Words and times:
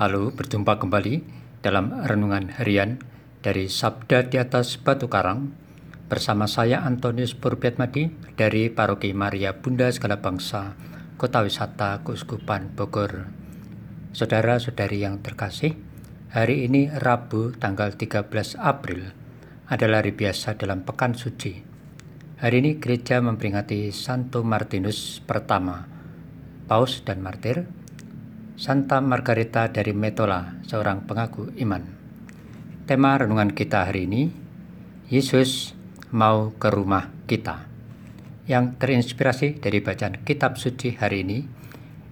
Halo, 0.00 0.32
berjumpa 0.32 0.80
kembali 0.80 1.20
dalam 1.60 1.92
renungan 1.92 2.56
harian 2.56 3.04
dari 3.44 3.68
Sabda 3.68 4.32
di 4.32 4.40
atas 4.40 4.80
Batu 4.80 5.12
Karang 5.12 5.52
bersama 6.08 6.48
saya 6.48 6.80
Antonius 6.88 7.36
Purbiatmadi 7.36 8.08
dari 8.32 8.72
Paroki 8.72 9.12
Maria 9.12 9.60
Bunda 9.60 9.92
Segala 9.92 10.24
Bangsa, 10.24 10.72
Kota 11.20 11.44
Wisata 11.44 12.00
Keuskupan 12.00 12.72
Bogor. 12.72 13.28
Saudara-saudari 14.16 15.04
yang 15.04 15.20
terkasih, 15.20 15.76
hari 16.32 16.64
ini 16.64 16.88
Rabu 16.88 17.52
tanggal 17.60 17.92
13 17.92 18.56
April 18.56 19.12
adalah 19.68 20.00
hari 20.00 20.16
biasa 20.16 20.56
dalam 20.56 20.80
Pekan 20.80 21.12
Suci. 21.12 21.60
Hari 22.40 22.56
ini 22.56 22.80
gereja 22.80 23.20
memperingati 23.20 23.92
Santo 23.92 24.40
Martinus 24.48 25.20
pertama, 25.20 25.84
Paus 26.64 27.04
dan 27.04 27.20
Martir, 27.20 27.79
Santa 28.60 29.00
Margareta 29.00 29.72
dari 29.72 29.96
Metola, 29.96 30.60
seorang 30.68 31.08
pengaku 31.08 31.48
iman. 31.64 31.80
Tema 32.84 33.16
renungan 33.16 33.56
kita 33.56 33.88
hari 33.88 34.04
ini, 34.04 34.28
Yesus 35.08 35.72
mau 36.12 36.52
ke 36.52 36.68
rumah 36.68 37.08
kita. 37.24 37.64
Yang 38.44 38.76
terinspirasi 38.76 39.64
dari 39.64 39.80
bacaan 39.80 40.20
kitab 40.28 40.60
suci 40.60 40.92
hari 40.92 41.24
ini, 41.24 41.40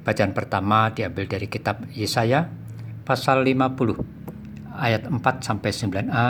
bacaan 0.08 0.32
pertama 0.32 0.88
diambil 0.88 1.28
dari 1.28 1.52
kitab 1.52 1.84
Yesaya 1.92 2.48
pasal 3.04 3.44
50 3.44 4.00
ayat 4.72 5.04
4 5.04 5.20
sampai 5.44 5.68
9a 5.68 6.28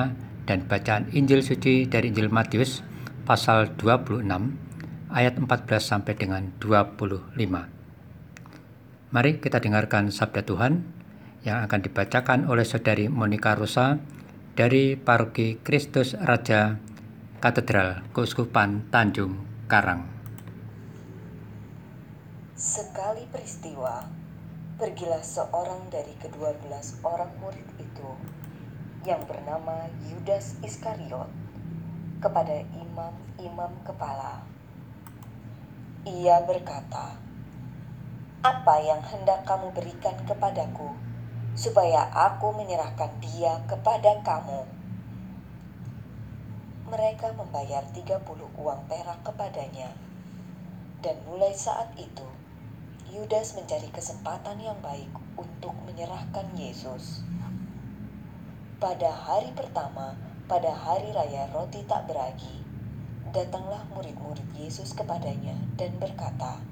dan 0.50 0.66
bacaan 0.66 1.14
Injil 1.14 1.47
suci 1.47 1.87
dari 1.87 2.11
Injil 2.11 2.27
Matius 2.27 2.83
pasal 3.23 3.70
26 3.78 4.27
ayat 5.14 5.39
14 5.39 5.78
sampai 5.78 6.19
dengan 6.19 6.50
25. 6.59 7.77
Mari 9.09 9.41
kita 9.41 9.57
dengarkan 9.57 10.12
sabda 10.12 10.45
Tuhan 10.45 10.85
yang 11.41 11.65
akan 11.65 11.80
dibacakan 11.80 12.45
oleh 12.45 12.61
Saudari 12.69 13.09
Monica 13.09 13.57
Rosa 13.57 13.97
dari 14.53 15.00
Paroki 15.00 15.56
Kristus 15.65 16.12
Raja 16.12 16.77
Katedral 17.41 18.05
Keuskupan 18.12 18.92
Tanjung 18.92 19.65
Karang. 19.65 20.05
Sekali 22.53 23.25
peristiwa, 23.33 24.05
pergilah 24.77 25.25
seorang 25.25 25.89
dari 25.89 26.12
kedua 26.20 26.53
belas 26.61 27.00
orang 27.00 27.33
murid 27.41 27.65
itu 27.81 28.11
yang 29.09 29.25
bernama 29.25 29.89
Yudas 30.05 30.61
Iskariot 30.61 31.33
kepada 32.20 32.61
imam-imam 32.77 33.72
kepala. 33.89 34.45
Ia 36.05 36.45
berkata, 36.45 37.28
apa 38.39 38.78
yang 38.78 39.03
hendak 39.03 39.42
kamu 39.42 39.75
berikan 39.75 40.14
kepadaku, 40.22 40.94
supaya 41.58 42.06
aku 42.14 42.55
menyerahkan 42.55 43.11
dia 43.19 43.58
kepada 43.67 44.22
kamu. 44.22 44.62
Mereka 46.86 47.34
membayar 47.34 47.83
30 47.91 48.22
uang 48.55 48.81
perak 48.86 49.27
kepadanya. 49.27 49.91
Dan 51.03 51.19
mulai 51.27 51.50
saat 51.50 51.91
itu, 51.98 52.27
Yudas 53.11 53.59
mencari 53.59 53.91
kesempatan 53.91 54.62
yang 54.62 54.78
baik 54.78 55.11
untuk 55.34 55.75
menyerahkan 55.83 56.47
Yesus. 56.55 57.27
Pada 58.78 59.11
hari 59.11 59.50
pertama, 59.50 60.14
pada 60.47 60.70
hari 60.70 61.11
raya 61.11 61.50
roti 61.50 61.83
tak 61.91 62.06
beragi, 62.06 62.62
datanglah 63.34 63.83
murid-murid 63.91 64.47
Yesus 64.55 64.94
kepadanya 64.94 65.59
dan 65.75 65.98
berkata, 65.98 66.67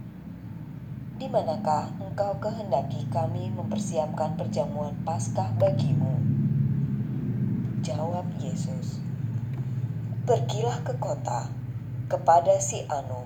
di 1.17 1.33
manakah 1.33 1.89
engkau 1.97 2.36
kehendaki 2.45 3.09
kami 3.09 3.48
mempersiapkan 3.48 4.36
perjamuan 4.36 4.92
Paskah 5.00 5.48
bagimu? 5.56 6.12
Jawab 7.81 8.28
Yesus, 8.36 9.00
Pergilah 10.28 10.84
ke 10.84 10.92
kota, 11.00 11.48
kepada 12.12 12.60
si 12.60 12.84
Anu, 12.93 13.25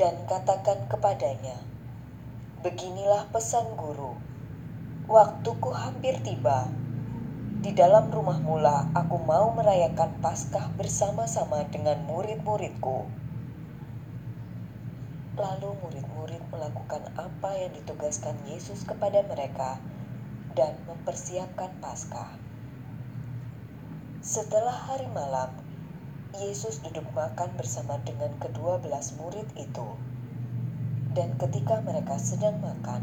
dan 0.00 0.24
katakan 0.24 0.88
kepadanya, 0.88 1.60
Beginilah 2.64 3.28
pesan 3.28 3.76
guru, 3.76 4.16
waktuku 5.04 5.76
hampir 5.76 6.16
tiba. 6.24 6.64
Di 7.60 7.76
dalam 7.76 8.08
rumah 8.08 8.40
mula 8.40 8.88
aku 8.96 9.20
mau 9.20 9.52
merayakan 9.52 10.16
Paskah 10.24 10.72
bersama-sama 10.80 11.60
dengan 11.68 12.00
murid-muridku 12.08 13.20
Lalu 15.40 15.72
murid-murid 15.80 16.44
melakukan 16.52 17.00
apa 17.16 17.56
yang 17.56 17.72
ditugaskan 17.72 18.36
Yesus 18.44 18.84
kepada 18.84 19.24
mereka 19.24 19.80
dan 20.52 20.76
mempersiapkan 20.84 21.80
Paskah. 21.80 22.36
Setelah 24.20 24.76
hari 24.76 25.08
malam, 25.16 25.48
Yesus 26.36 26.84
duduk 26.84 27.08
makan 27.16 27.56
bersama 27.56 27.96
dengan 28.04 28.36
kedua 28.36 28.84
belas 28.84 29.16
murid 29.16 29.48
itu. 29.56 29.96
Dan 31.16 31.40
ketika 31.40 31.80
mereka 31.88 32.20
sedang 32.20 32.60
makan, 32.60 33.00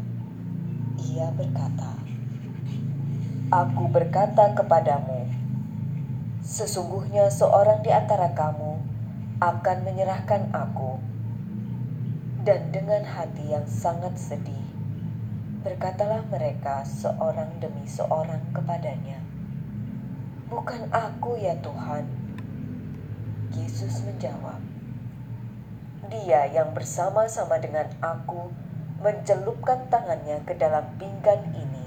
ia 1.10 1.34
berkata, 1.34 1.98
Aku 3.50 3.90
berkata 3.90 4.54
kepadamu, 4.54 5.26
sesungguhnya 6.46 7.34
seorang 7.34 7.82
di 7.82 7.90
antara 7.90 8.30
kamu 8.30 8.78
akan 9.42 9.76
menyerahkan 9.82 10.54
aku 10.54 11.17
dan 12.48 12.72
dengan 12.72 13.04
hati 13.04 13.52
yang 13.52 13.68
sangat 13.68 14.16
sedih, 14.16 14.64
berkatalah 15.60 16.24
mereka 16.32 16.80
seorang 16.80 17.52
demi 17.60 17.84
seorang 17.84 18.40
kepadanya, 18.56 19.20
"Bukan 20.48 20.88
aku, 20.88 21.36
ya 21.36 21.60
Tuhan." 21.60 22.08
Yesus 23.52 24.00
menjawab, 24.00 24.64
"Dia 26.08 26.48
yang 26.48 26.72
bersama-sama 26.72 27.60
dengan 27.60 27.84
aku 28.00 28.48
mencelupkan 29.04 29.84
tangannya 29.92 30.40
ke 30.48 30.56
dalam 30.56 30.88
pinggan 30.96 31.52
ini, 31.52 31.84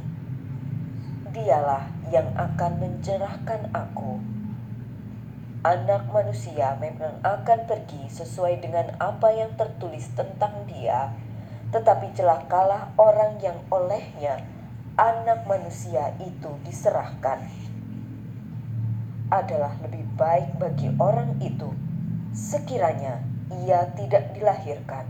dialah 1.33 1.89
yang 2.13 2.29
akan 2.37 2.77
mencerahkan 2.77 3.65
aku." 3.73 4.21
Anak 5.61 6.09
manusia 6.09 6.73
memang 6.81 7.21
akan 7.21 7.69
pergi 7.69 8.09
sesuai 8.09 8.65
dengan 8.65 8.97
apa 8.97 9.29
yang 9.29 9.53
tertulis 9.53 10.09
tentang 10.17 10.65
dia, 10.65 11.13
tetapi 11.69 12.17
celakalah 12.17 12.89
orang 12.97 13.37
yang 13.37 13.61
olehnya 13.69 14.41
anak 14.97 15.45
manusia 15.45 16.17
itu 16.17 16.49
diserahkan. 16.65 17.45
Adalah 19.29 19.77
lebih 19.85 20.01
baik 20.17 20.57
bagi 20.57 20.89
orang 20.97 21.37
itu 21.37 21.69
sekiranya 22.33 23.21
ia 23.61 23.85
tidak 23.93 24.33
dilahirkan. 24.33 25.05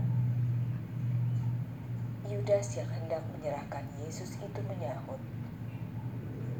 Yudas 2.28 2.76
yang 2.76 2.92
hendak 2.92 3.24
menyerahkan 3.32 3.88
Yesus 4.04 4.36
itu 4.36 4.60
menyahut, 4.68 5.20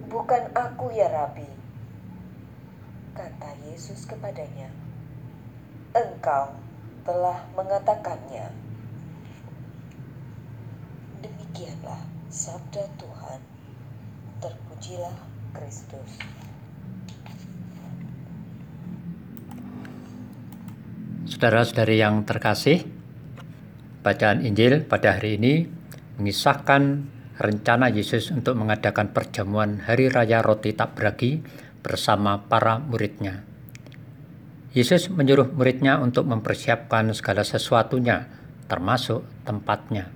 "Bukan 0.09 0.49
aku 0.57 0.97
ya, 0.97 1.13
Rabi." 1.13 1.62
Kata 3.13 3.53
Yesus 3.69 4.09
kepadanya, 4.09 4.73
"Engkau 5.93 6.57
telah 7.05 7.45
mengatakannya." 7.53 8.49
Demikianlah 11.21 12.01
sabda 12.33 12.89
Tuhan. 12.97 13.41
Terpujilah 14.41 15.17
Kristus. 15.53 16.11
Saudara-saudari 21.29 22.01
yang 22.01 22.25
terkasih, 22.25 22.89
bacaan 24.01 24.41
Injil 24.43 24.89
pada 24.89 25.21
hari 25.21 25.37
ini 25.37 25.69
mengisahkan 26.17 26.83
rencana 27.39 27.91
Yesus 27.91 28.31
untuk 28.31 28.55
mengadakan 28.55 29.11
perjamuan 29.11 29.83
Hari 29.83 30.09
Raya 30.09 30.41
Roti 30.41 30.73
Tak 30.73 30.95
Beragi 30.95 31.43
bersama 31.83 32.47
para 32.47 32.79
muridnya. 32.79 33.43
Yesus 34.73 35.13
menyuruh 35.13 35.53
muridnya 35.53 36.01
untuk 36.01 36.25
mempersiapkan 36.25 37.13
segala 37.13 37.45
sesuatunya, 37.45 38.33
termasuk 38.71 39.21
tempatnya. 39.45 40.09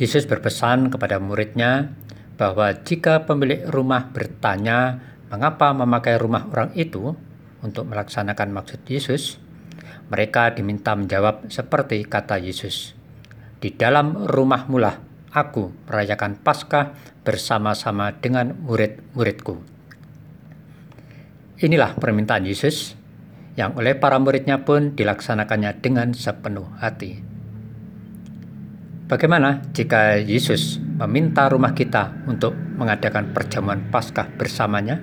Yesus 0.00 0.24
berpesan 0.24 0.88
kepada 0.88 1.20
muridnya 1.20 1.92
bahwa 2.40 2.72
jika 2.72 3.28
pemilik 3.28 3.62
rumah 3.68 4.10
bertanya 4.10 4.98
mengapa 5.28 5.70
memakai 5.76 6.16
rumah 6.16 6.48
orang 6.50 6.72
itu 6.72 7.14
untuk 7.60 7.84
melaksanakan 7.84 8.48
maksud 8.50 8.80
Yesus, 8.88 9.36
mereka 10.08 10.50
diminta 10.56 10.96
menjawab 10.96 11.52
seperti 11.52 12.02
kata 12.08 12.40
Yesus. 12.40 12.96
Di 13.60 13.72
dalam 13.72 14.24
rumah 14.28 14.68
mula 14.68 14.92
aku 15.32 15.72
merayakan 15.88 16.40
Paskah 16.40 16.92
bersama-sama 17.24 18.12
dengan 18.12 18.52
murid-muridku. 18.56 19.73
Inilah 21.54 21.94
permintaan 21.94 22.42
Yesus 22.42 22.98
yang 23.54 23.78
oleh 23.78 23.94
para 23.94 24.18
muridnya 24.18 24.66
pun 24.66 24.98
dilaksanakannya 24.98 25.78
dengan 25.78 26.10
sepenuh 26.10 26.66
hati. 26.82 27.22
Bagaimana 29.06 29.62
jika 29.70 30.18
Yesus 30.18 30.82
meminta 30.82 31.46
rumah 31.46 31.70
kita 31.70 32.26
untuk 32.26 32.56
mengadakan 32.56 33.30
perjamuan 33.30 33.86
Paskah 33.86 34.34
bersamanya? 34.34 34.98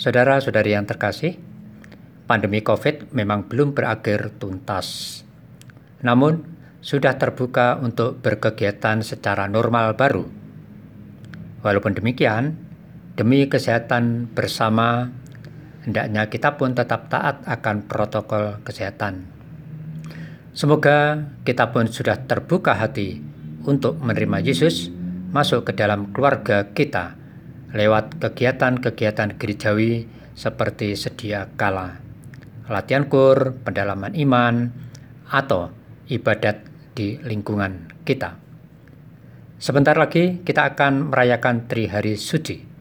Saudara-saudari 0.00 0.72
yang 0.72 0.88
terkasih, 0.88 1.36
pandemi 2.24 2.64
COVID 2.64 3.12
memang 3.12 3.44
belum 3.44 3.76
berakhir 3.76 4.32
tuntas. 4.40 5.20
Namun, 6.00 6.40
sudah 6.80 7.14
terbuka 7.20 7.76
untuk 7.78 8.18
berkegiatan 8.24 9.04
secara 9.04 9.46
normal 9.46 9.94
baru. 9.94 10.24
Walaupun 11.62 11.94
demikian, 11.94 12.71
demi 13.18 13.48
kesehatan 13.48 14.32
bersama, 14.32 15.12
hendaknya 15.84 16.30
kita 16.32 16.56
pun 16.56 16.72
tetap 16.72 17.12
taat 17.12 17.44
akan 17.44 17.84
protokol 17.84 18.62
kesehatan. 18.64 19.28
Semoga 20.52 21.28
kita 21.48 21.72
pun 21.72 21.88
sudah 21.88 22.28
terbuka 22.28 22.76
hati 22.76 23.24
untuk 23.64 23.96
menerima 24.00 24.44
Yesus 24.44 24.92
masuk 25.32 25.68
ke 25.68 25.72
dalam 25.72 26.12
keluarga 26.12 26.76
kita 26.76 27.16
lewat 27.72 28.20
kegiatan-kegiatan 28.20 29.40
gerejawi 29.40 30.04
seperti 30.36 30.92
sedia 30.92 31.48
kala, 31.56 32.00
latihan 32.68 33.08
kur, 33.08 33.56
pendalaman 33.64 34.12
iman, 34.12 34.68
atau 35.32 35.72
ibadat 36.12 36.68
di 36.92 37.16
lingkungan 37.24 37.88
kita. 38.04 38.36
Sebentar 39.56 39.96
lagi 39.96 40.44
kita 40.44 40.76
akan 40.76 41.08
merayakan 41.08 41.64
Tri 41.64 41.88
Hari 41.88 42.20
Suci. 42.20 42.71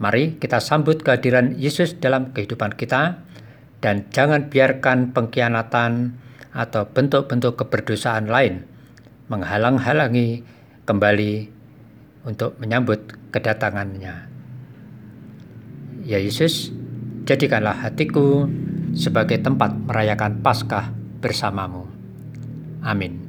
Mari 0.00 0.40
kita 0.40 0.64
sambut 0.64 1.04
kehadiran 1.04 1.54
Yesus 1.60 2.00
dalam 2.00 2.32
kehidupan 2.32 2.74
kita 2.74 3.20
dan 3.84 4.08
jangan 4.08 4.48
biarkan 4.48 5.12
pengkhianatan, 5.12 6.16
atau 6.50 6.86
bentuk-bentuk 6.90 7.62
keberdosaan 7.62 8.26
lain 8.26 8.66
menghalang-halangi 9.30 10.42
kembali 10.82 11.46
untuk 12.26 12.58
menyambut 12.58 12.98
kedatangannya. 13.30 14.26
Ya 16.02 16.18
Yesus, 16.18 16.74
jadikanlah 17.22 17.86
hatiku 17.86 18.50
sebagai 18.98 19.38
tempat 19.38 19.70
merayakan 19.86 20.42
Paskah 20.42 20.90
bersamamu. 21.22 21.86
Amin. 22.82 23.19